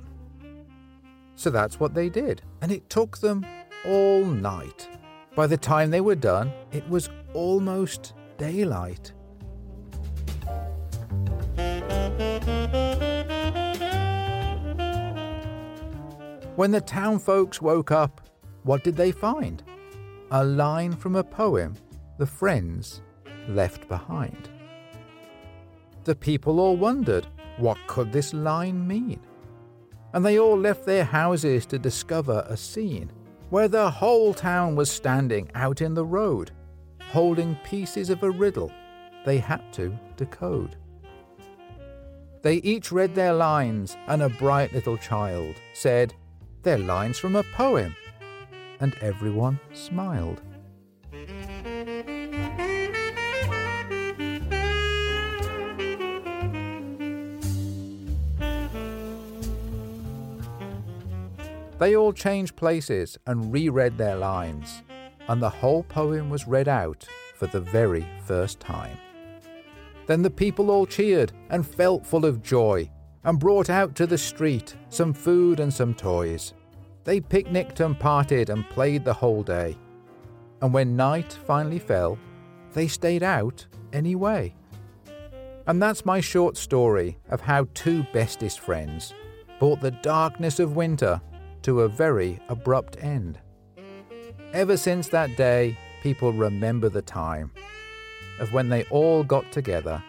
So 1.36 1.48
that's 1.50 1.80
what 1.80 1.94
they 1.94 2.08
did, 2.08 2.42
and 2.60 2.70
it 2.70 2.90
took 2.90 3.18
them 3.18 3.46
all 3.84 4.24
night. 4.24 4.88
By 5.34 5.46
the 5.46 5.56
time 5.56 5.90
they 5.90 6.00
were 6.00 6.14
done, 6.14 6.52
it 6.72 6.88
was 6.88 7.10
almost 7.34 8.14
daylight. 8.38 9.12
When 16.56 16.70
the 16.70 16.82
town 16.82 17.18
folks 17.18 17.62
woke 17.62 17.90
up, 17.90 18.20
what 18.62 18.84
did 18.84 18.94
they 18.94 19.10
find? 19.10 19.62
A 20.30 20.44
line 20.44 20.92
from 20.92 21.16
a 21.16 21.24
poem 21.24 21.74
the 22.18 22.26
friends 22.26 23.00
left 23.48 23.88
behind. 23.88 24.50
The 26.04 26.14
people 26.14 26.60
all 26.60 26.76
wondered 26.76 27.26
what 27.56 27.78
could 27.86 28.12
this 28.12 28.34
line 28.34 28.86
mean? 28.86 29.20
And 30.12 30.24
they 30.24 30.38
all 30.38 30.58
left 30.58 30.84
their 30.84 31.04
houses 31.04 31.64
to 31.66 31.78
discover 31.78 32.44
a 32.48 32.56
scene 32.56 33.10
where 33.52 33.68
the 33.68 33.90
whole 33.90 34.32
town 34.32 34.74
was 34.74 34.90
standing 34.90 35.46
out 35.54 35.82
in 35.82 35.92
the 35.92 36.06
road, 36.06 36.50
holding 37.10 37.54
pieces 37.56 38.08
of 38.08 38.22
a 38.22 38.30
riddle 38.30 38.72
they 39.26 39.36
had 39.36 39.60
to 39.70 39.94
decode. 40.16 40.74
They 42.40 42.54
each 42.54 42.90
read 42.90 43.14
their 43.14 43.34
lines, 43.34 43.94
and 44.06 44.22
a 44.22 44.30
bright 44.30 44.72
little 44.72 44.96
child 44.96 45.56
said, 45.74 46.14
they're 46.62 46.78
lines 46.78 47.18
from 47.18 47.36
a 47.36 47.42
poem. 47.54 47.94
And 48.80 48.96
everyone 49.02 49.60
smiled. 49.74 50.40
They 61.82 61.96
all 61.96 62.12
changed 62.12 62.54
places 62.54 63.18
and 63.26 63.52
reread 63.52 63.98
their 63.98 64.14
lines, 64.14 64.84
and 65.26 65.42
the 65.42 65.50
whole 65.50 65.82
poem 65.82 66.30
was 66.30 66.46
read 66.46 66.68
out 66.68 67.04
for 67.34 67.48
the 67.48 67.58
very 67.58 68.06
first 68.24 68.60
time. 68.60 68.96
Then 70.06 70.22
the 70.22 70.30
people 70.30 70.70
all 70.70 70.86
cheered 70.86 71.32
and 71.50 71.66
felt 71.66 72.06
full 72.06 72.24
of 72.24 72.40
joy 72.40 72.88
and 73.24 73.36
brought 73.36 73.68
out 73.68 73.96
to 73.96 74.06
the 74.06 74.16
street 74.16 74.76
some 74.90 75.12
food 75.12 75.58
and 75.58 75.74
some 75.74 75.92
toys. 75.92 76.54
They 77.02 77.18
picnicked 77.18 77.80
and 77.80 77.98
parted 77.98 78.48
and 78.48 78.70
played 78.70 79.04
the 79.04 79.14
whole 79.14 79.42
day. 79.42 79.76
And 80.60 80.72
when 80.72 80.94
night 80.94 81.36
finally 81.48 81.80
fell, 81.80 82.16
they 82.74 82.86
stayed 82.86 83.24
out 83.24 83.66
anyway. 83.92 84.54
And 85.66 85.82
that's 85.82 86.06
my 86.06 86.20
short 86.20 86.56
story 86.56 87.18
of 87.28 87.40
how 87.40 87.66
two 87.74 88.06
bestest 88.12 88.60
friends 88.60 89.12
brought 89.58 89.80
the 89.80 89.90
darkness 89.90 90.60
of 90.60 90.76
winter 90.76 91.20
to 91.62 91.82
a 91.82 91.88
very 91.88 92.40
abrupt 92.48 92.96
end. 93.00 93.38
Ever 94.52 94.76
since 94.76 95.08
that 95.08 95.36
day, 95.36 95.76
people 96.02 96.32
remember 96.32 96.88
the 96.88 97.02
time 97.02 97.50
of 98.40 98.52
when 98.52 98.68
they 98.68 98.84
all 98.84 99.24
got 99.24 99.50
together 99.52 100.02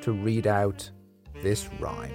to 0.00 0.12
read 0.12 0.46
out 0.46 0.90
this 1.42 1.68
rhyme. 1.78 2.12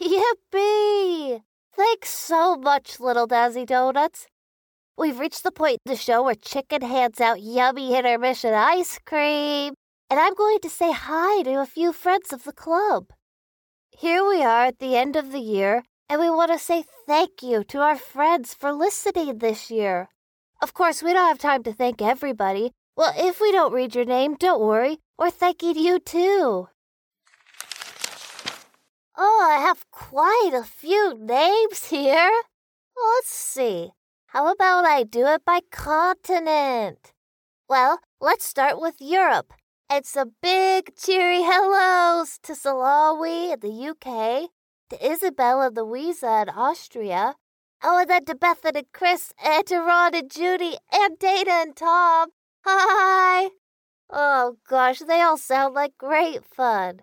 Yippee! 0.00 1.42
Thanks 1.74 2.10
so 2.10 2.56
much, 2.56 3.00
Little 3.00 3.26
Dazzy 3.26 3.66
Donuts. 3.66 4.28
We've 4.98 5.18
reached 5.18 5.42
the 5.42 5.52
point 5.52 5.80
in 5.84 5.92
the 5.92 5.96
show 5.96 6.22
where 6.22 6.34
Chicken 6.34 6.80
hands 6.80 7.20
out 7.20 7.42
yummy 7.42 7.94
intermission 7.94 8.54
ice 8.54 8.98
cream, 9.04 9.74
and 10.08 10.18
I'm 10.18 10.34
going 10.34 10.58
to 10.60 10.70
say 10.70 10.90
hi 10.90 11.42
to 11.42 11.60
a 11.60 11.66
few 11.66 11.92
friends 11.92 12.32
of 12.32 12.44
the 12.44 12.52
club. 12.52 13.10
Here 13.90 14.26
we 14.26 14.42
are 14.42 14.64
at 14.64 14.78
the 14.78 14.96
end 14.96 15.14
of 15.14 15.32
the 15.32 15.40
year, 15.40 15.82
and 16.08 16.18
we 16.18 16.30
want 16.30 16.50
to 16.50 16.58
say 16.58 16.82
thank 17.06 17.42
you 17.42 17.62
to 17.64 17.80
our 17.80 17.96
friends 17.96 18.54
for 18.54 18.72
listening 18.72 19.36
this 19.36 19.70
year. 19.70 20.08
Of 20.62 20.72
course, 20.72 21.02
we 21.02 21.12
don't 21.12 21.28
have 21.28 21.38
time 21.38 21.62
to 21.64 21.74
thank 21.74 22.00
everybody. 22.00 22.72
Well, 22.96 23.12
if 23.18 23.38
we 23.38 23.52
don't 23.52 23.74
read 23.74 23.94
your 23.94 24.06
name, 24.06 24.34
don't 24.34 24.62
worry. 24.62 25.00
We're 25.18 25.30
thanking 25.30 25.76
you 25.76 25.98
too. 25.98 26.68
Oh, 29.18 29.48
I 29.50 29.60
have 29.60 29.90
quite 29.90 30.52
a 30.54 30.64
few 30.64 31.18
names 31.18 31.86
here. 31.86 32.32
Let's 32.96 33.28
see. 33.28 33.90
How 34.30 34.50
about 34.50 34.84
I 34.84 35.04
do 35.04 35.26
it 35.26 35.44
by 35.44 35.60
continent? 35.70 37.12
Well, 37.68 38.00
let's 38.20 38.44
start 38.44 38.80
with 38.80 38.96
Europe. 39.00 39.52
It's 39.88 40.16
a 40.16 40.26
big 40.42 40.96
cheery 40.96 41.42
hellos 41.42 42.38
to 42.42 42.54
Salawi 42.54 43.52
in 43.52 43.60
the 43.60 43.88
UK, 43.90 44.50
to 44.90 45.12
Isabella 45.12 45.68
and 45.68 45.76
Louisa 45.76 46.42
in 46.42 46.48
Austria. 46.48 47.36
Oh, 47.84 48.00
and 48.00 48.10
then 48.10 48.24
to 48.24 48.34
Bethan 48.34 48.76
and 48.76 48.92
Chris, 48.92 49.32
and 49.42 49.64
to 49.68 49.78
Ron 49.78 50.14
and 50.14 50.30
Judy, 50.30 50.76
and 50.92 51.16
Dana 51.20 51.62
and 51.62 51.76
Tom. 51.76 52.30
Hi! 52.64 53.50
Oh 54.10 54.56
gosh, 54.68 54.98
they 54.98 55.20
all 55.22 55.36
sound 55.36 55.74
like 55.74 55.96
great 55.98 56.44
fun. 56.44 57.02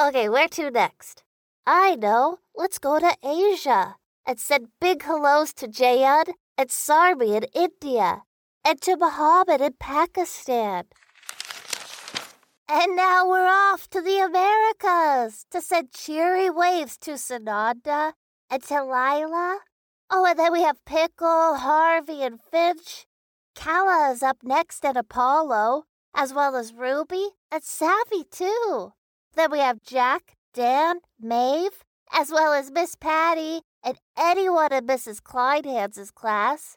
Okay, 0.00 0.28
where 0.28 0.48
to 0.48 0.70
next? 0.70 1.24
I 1.66 1.96
know. 1.96 2.38
Let's 2.54 2.78
go 2.78 3.00
to 3.00 3.16
Asia 3.24 3.96
and 4.28 4.38
send 4.38 4.68
big 4.78 5.02
hellos 5.04 5.54
to 5.54 5.66
Jayad 5.66 6.34
and 6.58 6.68
Sarmi 6.68 7.34
in 7.34 7.44
India, 7.54 8.24
and 8.62 8.78
to 8.82 8.94
Muhammad 8.94 9.62
in 9.62 9.72
Pakistan. 9.80 10.84
And 12.68 12.94
now 12.94 13.26
we're 13.26 13.48
off 13.48 13.88
to 13.88 14.02
the 14.02 14.18
Americas 14.18 15.46
to 15.50 15.62
send 15.62 15.92
cheery 15.92 16.50
waves 16.50 16.98
to 16.98 17.12
Sananda 17.12 18.12
and 18.50 18.62
to 18.64 18.84
Lila. 18.84 19.60
Oh, 20.10 20.26
and 20.26 20.38
then 20.38 20.52
we 20.52 20.62
have 20.62 20.84
Pickle, 20.84 21.54
Harvey, 21.56 22.22
and 22.22 22.38
Finch. 22.38 23.06
Kala 23.54 24.10
is 24.12 24.22
up 24.22 24.38
next 24.42 24.84
and 24.84 24.98
Apollo, 24.98 25.84
as 26.14 26.34
well 26.34 26.54
as 26.54 26.74
Ruby 26.74 27.30
and 27.50 27.64
Savvy, 27.64 28.24
too. 28.30 28.92
Then 29.34 29.50
we 29.50 29.60
have 29.60 29.82
Jack, 29.82 30.36
Dan, 30.52 30.98
Maeve, 31.18 31.82
as 32.12 32.30
well 32.30 32.52
as 32.52 32.70
Miss 32.70 32.94
Patty 32.94 33.62
and 33.88 33.98
anyone 34.18 34.70
in 34.70 34.86
Mrs. 34.86 35.22
Kleinhands' 35.22 36.12
class. 36.12 36.76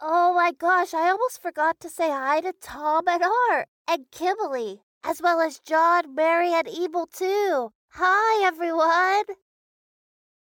Oh 0.00 0.32
my 0.32 0.52
gosh, 0.52 0.94
I 0.94 1.10
almost 1.10 1.42
forgot 1.42 1.78
to 1.80 1.90
say 1.90 2.08
hi 2.08 2.40
to 2.40 2.54
Tom 2.62 3.06
and 3.08 3.22
Art 3.22 3.68
and 3.86 4.10
Kimberly 4.10 4.80
as 5.04 5.20
well 5.20 5.42
as 5.42 5.58
John, 5.58 6.14
Mary, 6.14 6.54
and 6.54 6.66
Evil 6.66 7.06
too. 7.06 7.72
Hi, 7.90 8.46
everyone. 8.46 9.36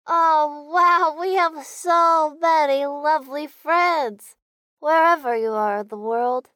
Oh, 0.06 0.70
wow, 0.72 1.20
we 1.20 1.34
have 1.34 1.66
so 1.66 2.38
many 2.40 2.86
lovely 2.86 3.48
friends. 3.48 4.36
Wherever 4.80 5.36
you 5.36 5.54
are 5.54 5.80
in 5.80 5.88
the 5.88 5.98
world, 5.98 6.50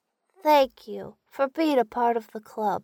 thank 0.43 0.87
you 0.87 1.15
for 1.31 1.47
being 1.47 1.79
a 1.79 1.85
part 1.85 2.15
of 2.15 2.29
the 2.31 2.41
club. 2.41 2.83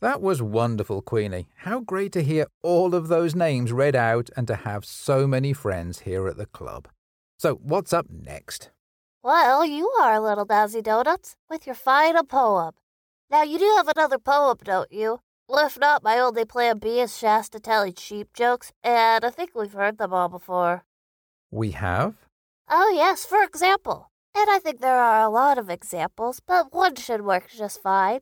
That 0.00 0.22
was 0.22 0.40
wonderful, 0.40 1.02
Queenie. 1.02 1.46
How 1.56 1.80
great 1.80 2.10
to 2.12 2.22
hear 2.22 2.46
all 2.62 2.94
of 2.94 3.08
those 3.08 3.34
names 3.34 3.70
read 3.70 3.94
out 3.94 4.30
and 4.34 4.46
to 4.46 4.54
have 4.56 4.86
so 4.86 5.26
many 5.26 5.52
friends 5.52 6.00
here 6.00 6.26
at 6.26 6.38
the 6.38 6.46
club. 6.46 6.88
So, 7.38 7.56
what's 7.56 7.92
up 7.92 8.06
next? 8.08 8.70
Well, 9.22 9.62
you 9.66 9.90
are, 10.00 10.14
a 10.14 10.20
Little 10.20 10.46
Dazzy 10.46 10.82
Donuts, 10.82 11.36
with 11.50 11.66
your 11.66 11.74
final 11.74 12.24
poem. 12.24 12.72
Now, 13.30 13.42
you 13.42 13.58
do 13.58 13.74
have 13.76 13.88
another 13.88 14.18
poem, 14.18 14.56
don't 14.64 14.90
you? 14.90 15.20
Well, 15.46 15.66
if 15.66 15.78
not, 15.78 16.02
my 16.02 16.18
only 16.18 16.46
plan 16.46 16.78
B 16.78 17.00
is 17.00 17.18
Shasta 17.18 17.60
telling 17.60 17.94
sheep 17.94 18.32
jokes, 18.32 18.72
and 18.82 19.22
I 19.22 19.28
think 19.28 19.50
we've 19.54 19.74
heard 19.74 19.98
them 19.98 20.14
all 20.14 20.30
before. 20.30 20.84
We 21.50 21.72
have? 21.72 22.14
Oh, 22.70 22.90
yes, 22.94 23.26
for 23.26 23.42
example. 23.42 24.10
And 24.34 24.48
I 24.48 24.60
think 24.60 24.80
there 24.80 24.96
are 24.96 25.20
a 25.20 25.28
lot 25.28 25.58
of 25.58 25.68
examples, 25.68 26.40
but 26.40 26.72
one 26.72 26.94
should 26.94 27.20
work 27.20 27.50
just 27.50 27.82
fine. 27.82 28.20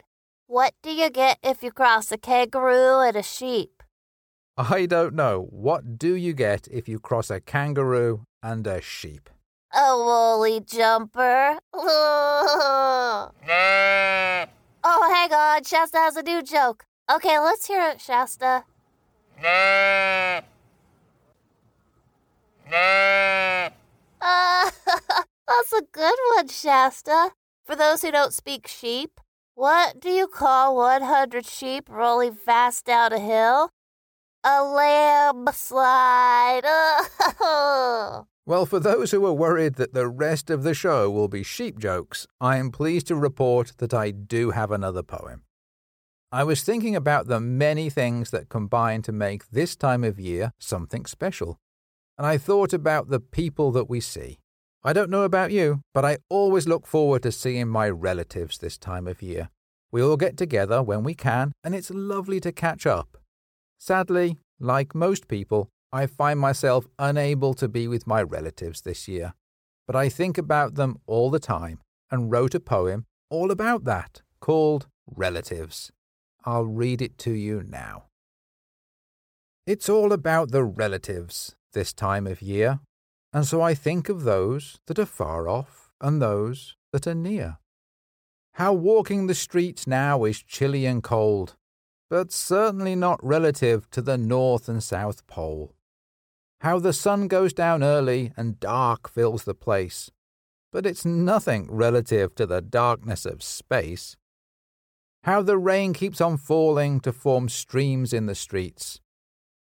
What 0.51 0.73
do 0.83 0.91
you 0.91 1.11
get 1.11 1.37
if 1.43 1.63
you 1.63 1.71
cross 1.71 2.11
a 2.11 2.17
kangaroo 2.17 3.01
and 3.01 3.15
a 3.19 3.23
sheep? 3.23 3.83
I 4.57 4.87
don't 4.87 5.13
know. 5.13 5.47
What 5.51 5.99
do 5.99 6.15
you 6.15 6.33
get 6.33 6.67
if 6.71 6.89
you 6.89 6.99
cross 6.99 7.29
a 7.29 7.39
kangaroo 7.39 8.25
and 8.43 8.67
a 8.67 8.81
sheep? 8.81 9.29
A 9.75 9.95
woolly 9.95 10.61
jumper. 10.61 11.59
Oh, 14.85 15.11
hang 15.13 15.35
on. 15.35 15.65
Shasta 15.65 15.99
has 15.99 16.17
a 16.17 16.23
new 16.23 16.43
joke. 16.43 16.87
Okay, 17.13 17.39
let's 17.39 17.67
hear 17.67 17.87
it, 17.91 18.01
Shasta. 18.01 18.65
Uh, 24.23 24.71
that's 25.47 25.73
a 25.75 25.83
good 25.93 26.19
one, 26.37 26.49
Shasta. 26.49 27.33
For 27.67 27.77
those 27.77 28.01
who 28.01 28.11
don't 28.11 28.33
speak 28.33 28.67
sheep, 28.67 29.21
what 29.59 29.99
do 29.99 30.09
you 30.09 30.29
call 30.29 30.77
100 30.77 31.45
sheep 31.45 31.91
rolling 31.91 32.33
fast 32.33 32.85
down 32.85 33.13
a 33.13 33.19
hill? 33.19 33.71
A 34.45 34.63
landslide. 34.63 36.65
Well, 38.47 38.65
for 38.65 38.81
those 38.81 39.11
who 39.11 39.27
are 39.27 39.35
worried 39.35 39.75
that 39.75 39.93
the 39.93 40.09
rest 40.09 40.49
of 40.49 40.63
the 40.63 40.73
show 40.73 41.11
will 41.11 41.29
be 41.29 41.43
sheep 41.43 41.79
jokes, 41.79 42.27
I 42.41 42.57
am 42.57 42.71
pleased 42.71 43.09
to 43.09 43.15
report 43.15 43.73
that 43.77 43.93
I 43.93 44.11
do 44.11 44.53
have 44.53 44.71
another 44.71 45.03
poem. 45.03 45.43
I 46.33 46.45
was 46.45 46.63
thinking 46.63 46.97
about 46.97 47.27
the 47.27 47.41
many 47.41 47.91
things 47.91 48.31
that 48.31 48.49
combine 48.49 49.03
to 49.03 49.13
make 49.13 49.51
this 49.51 49.77
time 49.77 50.03
of 50.03 50.19
year 50.19 50.53
something 50.59 51.05
special, 51.05 51.59
and 52.17 52.27
I 52.27 52.39
thought 52.39 52.73
about 52.73 53.11
the 53.11 53.21
people 53.21 53.71
that 53.73 53.91
we 53.91 54.01
see. 54.01 54.39
I 54.85 54.93
don't 54.93 55.11
know 55.11 55.25
about 55.25 55.51
you, 55.51 55.83
but 55.93 56.05
I 56.05 56.19
always 56.29 56.69
look 56.69 56.87
forward 56.87 57.23
to 57.25 57.33
seeing 57.33 57.69
my 57.69 57.89
relatives 57.89 58.59
this 58.59 58.79
time 58.79 59.09
of 59.09 59.21
year. 59.21 59.51
We 59.91 60.03
all 60.03 60.17
get 60.17 60.37
together 60.37 60.83
when 60.83 61.03
we 61.03 61.15
can, 61.15 61.53
and 61.65 61.75
it's 61.75 61.91
lovely 61.91 62.41
to 62.41 62.53
catch 62.53 62.87
up. 62.87 63.17
Sadly, 63.79 64.37
like 64.61 64.95
most 64.95 65.27
people, 65.27 65.69
I 65.93 66.07
find 66.07 66.39
myself 66.39 66.87
unable 66.99 67.55
to 67.55 67.69
be 67.69 67.89
with 67.89 68.07
my 68.07 68.23
relatives 68.23 68.83
this 68.83 69.09
year, 69.09 69.35
but 69.87 69.97
I 69.97 70.09
think 70.09 70.39
about 70.39 70.75
them 70.75 70.99
all 71.07 71.31
the 71.31 71.41
time 71.41 71.81
and 72.11 72.31
wrote 72.31 72.55
a 72.55 72.61
poem 72.61 73.07
all 73.31 73.51
about 73.51 73.85
that 73.85 74.23
called 74.41 74.87
Relatives. 75.07 75.91
I'll 76.45 76.67
read 76.67 77.03
it 77.03 77.19
to 77.19 77.33
you 77.33 77.63
now. 77.67 78.05
It's 79.67 79.89
all 79.89 80.13
about 80.13 80.51
the 80.51 80.65
relatives 80.65 81.57
this 81.73 81.93
time 81.93 82.27
of 82.27 82.41
year, 82.41 82.81
and 83.33 83.47
so 83.47 83.61
I 83.61 83.75
think 83.75 84.09
of 84.09 84.23
those 84.25 84.79
that 84.87 84.99
are 84.99 85.07
far 85.07 85.49
off 85.49 85.91
and 86.01 86.21
those 86.21 86.77
that 86.93 87.07
are 87.07 87.15
near. 87.15 87.59
How 88.55 88.73
walking 88.73 89.27
the 89.27 89.35
streets 89.35 89.87
now 89.87 90.25
is 90.25 90.43
chilly 90.43 90.87
and 90.87 91.03
cold, 91.03 91.57
but 92.11 92.33
certainly 92.33 92.97
not 92.97 93.25
relative 93.25 93.89
to 93.91 94.03
the 94.03 94.19
North 94.19 94.69
and 94.69 94.83
South 94.83 95.27
Pole 95.27 95.75
how 96.61 96.79
the 96.79 96.93
sun 96.93 97.29
goes 97.29 97.53
down 97.53 97.83
early 97.83 98.33
and 98.37 98.59
dark 98.59 99.09
fills 99.09 99.45
the 99.45 99.55
place, 99.55 100.11
but 100.73 100.87
it's 100.87 101.05
nothing 101.05 101.69
relative 101.71 102.35
to 102.35 102.47
the 102.47 102.61
darkness 102.61 103.25
of 103.25 103.43
space. 103.43 104.17
How 105.23 105.43
the 105.43 105.59
rain 105.59 105.93
keeps 105.93 106.21
on 106.21 106.37
falling 106.37 107.01
to 107.01 107.13
form 107.13 107.49
streams 107.49 108.13
in 108.13 108.27
the 108.27 108.35
streets, 108.35 109.01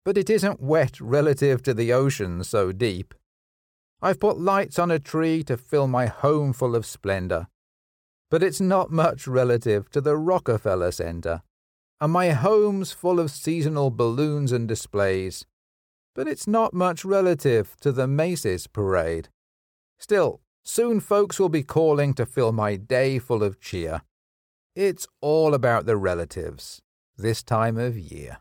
but 0.05 0.17
it 0.17 0.29
isn't 0.29 0.61
wet 0.61 0.99
relative 1.01 1.61
to 1.63 1.73
the 1.73 1.91
ocean 1.91 2.43
so 2.43 2.71
deep. 2.71 3.13
I've 4.01 4.19
put 4.19 4.39
lights 4.39 4.77
on 4.77 4.91
a 4.91 4.99
tree 4.99 5.43
to 5.43 5.57
fill 5.57 5.87
my 5.87 6.05
home 6.05 6.53
full 6.53 6.75
of 6.75 6.85
splendor, 6.85 7.47
but 8.29 8.43
it's 8.43 8.61
not 8.61 8.91
much 8.91 9.27
relative 9.27 9.89
to 9.91 10.01
the 10.01 10.15
Rockefeller 10.15 10.91
Center. 10.91 11.41
And 11.99 12.13
my 12.13 12.29
home's 12.29 12.91
full 12.91 13.19
of 13.19 13.31
seasonal 13.31 13.89
balloons 13.89 14.51
and 14.51 14.67
displays, 14.67 15.47
but 16.13 16.27
it's 16.27 16.45
not 16.45 16.73
much 16.73 17.03
relative 17.03 17.75
to 17.81 17.91
the 17.91 18.07
Macy's 18.07 18.67
parade. 18.67 19.29
Still, 19.97 20.41
soon 20.63 20.99
folks 20.99 21.39
will 21.39 21.49
be 21.49 21.63
calling 21.63 22.13
to 22.13 22.25
fill 22.27 22.51
my 22.51 22.75
day 22.75 23.17
full 23.17 23.41
of 23.41 23.59
cheer. 23.59 24.01
It's 24.75 25.07
all 25.21 25.55
about 25.55 25.87
the 25.87 25.97
relatives 25.97 26.83
this 27.17 27.41
time 27.41 27.77
of 27.77 27.97
year. 27.97 28.37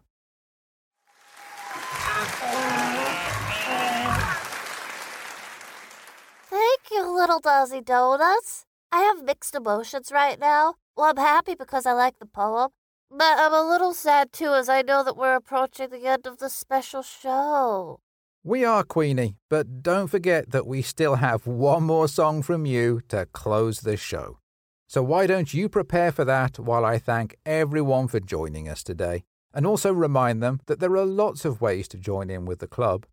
Little 7.27 7.41
Dazzy 7.41 7.85
Donuts. 7.85 8.67
I 8.93 9.01
have 9.01 9.25
mixed 9.25 9.57
emotions 9.57 10.13
right 10.13 10.39
now. 10.39 10.75
Well, 10.97 11.11
I'm 11.11 11.17
happy 11.17 11.57
because 11.57 11.85
I 11.85 11.93
like 11.93 12.21
the 12.21 12.27
poem, 12.27 12.71
but 13.11 13.37
I'm 13.37 13.53
a 13.53 13.69
little 13.69 13.95
sad 13.95 14.33
too, 14.33 14.53
as 14.55 14.69
I 14.69 14.83
know 14.83 15.03
that 15.03 15.17
we're 15.17 15.35
approaching 15.35 15.91
the 15.91 16.07
end 16.07 16.29
of 16.29 16.39
the 16.39 16.49
special 16.49 17.03
show. 17.03 17.99
We 18.45 18.65
are, 18.65 18.85
Queenie, 18.85 19.39
but 19.51 19.83
don't 19.83 20.07
forget 20.07 20.53
that 20.53 20.69
we 20.69 20.83
still 20.83 21.17
have 21.17 21.49
one 21.49 21.83
more 21.83 22.07
song 22.07 22.43
from 22.43 22.65
you 22.65 23.01
to 23.09 23.27
close 23.27 23.81
the 23.81 23.97
show. 23.97 24.39
So 24.87 25.03
why 25.03 25.27
don't 25.27 25.53
you 25.53 25.69
prepare 25.69 26.13
for 26.13 26.25
that 26.25 26.61
while 26.61 26.85
I 26.85 26.97
thank 26.97 27.35
everyone 27.45 28.07
for 28.07 28.21
joining 28.21 28.69
us 28.69 28.85
today, 28.85 29.25
and 29.53 29.67
also 29.67 29.93
remind 29.93 30.45
them 30.45 30.61
that 30.67 30.79
there 30.79 30.97
are 30.97 31.05
lots 31.05 31.45
of 31.45 31.61
ways 31.61 31.89
to 31.89 31.97
join 31.97 32.31
in 32.31 32.45
with 32.45 32.61
the 32.61 32.69
club. 32.69 33.05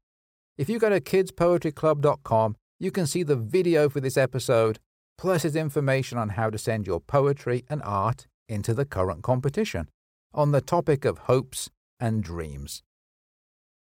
If 0.55 0.69
you 0.69 0.77
go 0.77 0.89
to 0.89 1.01
kidspoetryclub.com, 1.01 2.57
you 2.83 2.91
can 2.91 3.07
see 3.07 3.23
the 3.23 3.35
video 3.35 3.87
for 3.87 4.01
this 4.01 4.17
episode, 4.17 4.77
plus 5.17 5.45
its 5.45 5.55
information 5.55 6.17
on 6.17 6.29
how 6.29 6.49
to 6.49 6.57
send 6.57 6.85
your 6.85 6.99
poetry 6.99 7.63
and 7.69 7.81
art 7.83 8.27
into 8.49 8.73
the 8.73 8.85
current 8.85 9.23
competition 9.23 9.89
on 10.33 10.51
the 10.51 10.61
topic 10.61 11.05
of 11.05 11.19
hopes 11.19 11.69
and 11.99 12.23
dreams. 12.23 12.83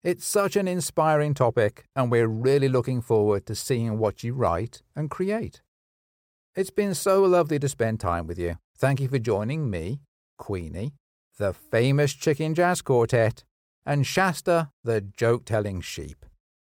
It's 0.03 0.25
such 0.25 0.57
an 0.57 0.67
inspiring 0.67 1.35
topic, 1.35 1.85
and 1.95 2.11
we're 2.11 2.29
really 2.29 2.69
looking 2.69 3.03
forward 3.03 3.45
to 3.47 3.55
seeing 3.55 3.99
what 3.99 4.23
you 4.23 4.33
write 4.33 4.83
and 4.95 5.11
create. 5.11 5.61
It's 6.55 6.71
been 6.71 6.95
so 6.95 7.23
lovely 7.25 7.59
to 7.59 7.69
spend 7.69 8.01
time 8.01 8.27
with 8.27 8.39
you. 8.39 8.57
Thank 8.79 9.01
you 9.01 9.09
for 9.09 9.19
joining 9.19 9.69
me, 9.69 10.01
Queenie, 10.39 10.95
the 11.39 11.53
famous 11.53 12.15
Chicken 12.15 12.55
Jazz 12.55 12.81
Quartet, 12.81 13.45
and 13.85 14.07
Shasta, 14.07 14.71
the 14.85 15.01
joke 15.01 15.45
telling 15.45 15.81
sheep. 15.81 16.25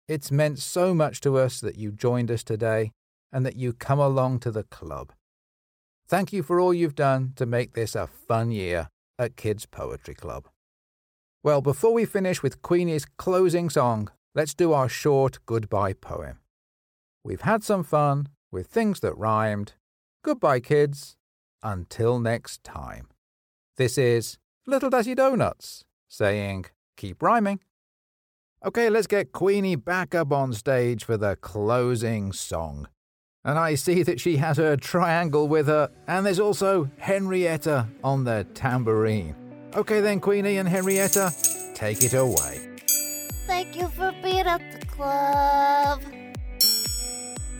It's 0.07 0.31
meant 0.31 0.59
so 0.59 0.93
much 0.93 1.21
to 1.21 1.37
us 1.37 1.59
that 1.61 1.77
you 1.77 1.91
joined 1.91 2.29
us 2.29 2.43
today 2.43 2.91
and 3.31 3.45
that 3.45 3.55
you 3.55 3.73
come 3.73 3.99
along 3.99 4.39
to 4.39 4.51
the 4.51 4.63
club. 4.63 5.11
Thank 6.07 6.31
you 6.31 6.43
for 6.43 6.59
all 6.59 6.73
you've 6.73 6.95
done 6.95 7.33
to 7.37 7.45
make 7.45 7.73
this 7.73 7.95
a 7.95 8.07
fun 8.07 8.51
year 8.51 8.89
at 9.17 9.35
Kids 9.35 9.65
Poetry 9.65 10.13
Club. 10.13 10.47
Well, 11.43 11.61
before 11.61 11.93
we 11.93 12.05
finish 12.05 12.43
with 12.43 12.61
Queenie's 12.61 13.05
closing 13.17 13.69
song, 13.69 14.09
let's 14.35 14.53
do 14.53 14.73
our 14.73 14.89
short 14.89 15.39
goodbye 15.45 15.93
poem. 15.93 16.39
We've 17.23 17.41
had 17.41 17.63
some 17.63 17.83
fun 17.83 18.29
with 18.51 18.67
things 18.67 18.99
that 18.99 19.17
rhymed, 19.17 19.73
Goodbye, 20.25 20.59
kids. 20.59 21.17
Until 21.61 22.19
next 22.19 22.63
time. 22.63 23.09
This 23.77 23.95
is 23.95 24.39
Little 24.65 24.89
Dazzy 24.89 25.15
Donuts 25.15 25.83
saying, 26.07 26.65
keep 26.97 27.21
rhyming. 27.21 27.59
Okay, 28.65 28.89
let's 28.89 29.05
get 29.05 29.31
Queenie 29.31 29.75
back 29.75 30.15
up 30.15 30.31
on 30.31 30.51
stage 30.51 31.03
for 31.03 31.17
the 31.17 31.35
closing 31.35 32.33
song. 32.33 32.87
And 33.43 33.59
I 33.59 33.75
see 33.75 34.01
that 34.01 34.19
she 34.19 34.37
has 34.37 34.57
her 34.57 34.75
triangle 34.75 35.47
with 35.47 35.67
her, 35.67 35.91
and 36.07 36.25
there's 36.25 36.39
also 36.39 36.89
Henrietta 36.97 37.87
on 38.03 38.23
the 38.23 38.47
tambourine. 38.55 39.35
Okay, 39.75 40.01
then, 40.01 40.19
Queenie 40.19 40.57
and 40.57 40.67
Henrietta, 40.67 41.31
take 41.75 42.01
it 42.01 42.15
away. 42.15 42.67
Thank 43.45 43.75
you 43.77 43.87
for 43.89 44.11
being 44.23 44.47
at 44.47 44.61
the 44.71 44.83
club. 44.87 46.01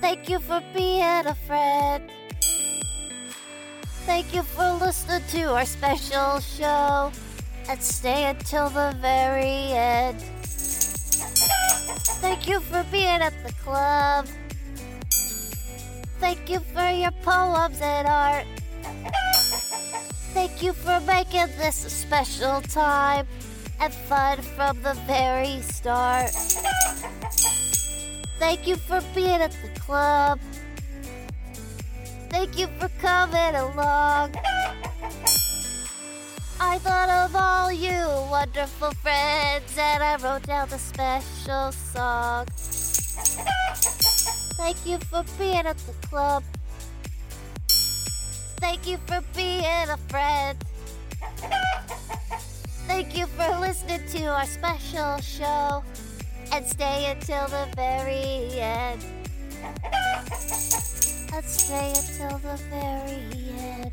Thank 0.01 0.27
you 0.27 0.39
for 0.39 0.63
being 0.73 1.03
a 1.03 1.35
friend. 1.45 2.09
Thank 4.07 4.33
you 4.33 4.41
for 4.41 4.71
listening 4.71 5.21
to 5.29 5.53
our 5.53 5.65
special 5.67 6.39
show 6.39 7.11
and 7.69 7.79
stay 7.79 8.25
until 8.25 8.69
the 8.69 8.97
very 8.99 9.71
end. 9.71 10.23
Thank 12.05 12.47
you 12.47 12.59
for 12.59 12.85
being 12.91 13.21
at 13.21 13.33
the 13.45 13.51
club. 13.53 14.27
Thank 16.19 16.49
you 16.49 16.59
for 16.59 16.89
your 16.89 17.11
poems 17.23 17.81
and 17.81 18.07
art. 18.07 18.45
Thank 20.33 20.61
you 20.61 20.73
for 20.73 20.99
making 21.01 21.47
this 21.57 21.85
a 21.85 21.89
special 21.89 22.61
time 22.61 23.27
and 23.79 23.93
fun 23.93 24.41
from 24.41 24.81
the 24.83 24.93
very 25.07 25.61
start. 25.61 26.29
Thank 28.37 28.67
you 28.67 28.75
for 28.75 29.01
being 29.13 29.41
at 29.41 29.51
the 29.51 29.79
club. 29.79 30.39
Thank 32.29 32.59
you 32.59 32.67
for 32.79 32.89
coming 32.99 33.55
along. 33.55 34.35
I 36.59 36.77
thought 36.79 37.09
of 37.09 37.35
all 37.35 37.71
you 37.71 38.05
wonderful 38.29 38.91
friends 38.91 39.77
and 39.77 40.01
I 40.01 40.15
wrote 40.17 40.43
down 40.43 40.69
the 40.69 40.77
special 40.77 41.71
song. 41.71 42.45
Thank 44.57 44.77
you 44.85 44.97
for 44.99 45.23
being 45.37 45.65
at 45.65 45.77
the 45.77 46.07
club. 46.07 46.43
Thank 48.59 48.87
you 48.87 48.97
for 49.05 49.21
being 49.35 49.63
a 49.63 49.97
friend. 50.07 50.57
Thank 52.87 53.17
you 53.17 53.25
for 53.25 53.59
listening 53.59 54.07
to 54.11 54.25
our 54.27 54.45
special 54.45 55.17
show 55.17 55.83
and 56.53 56.65
stay 56.65 57.11
until 57.11 57.47
the 57.47 57.67
very 57.75 58.59
end. 58.59 59.03
And 61.33 61.45
stay 61.45 61.93
until 61.95 62.37
the 62.37 62.57
very 62.69 63.49
end. 63.59 63.91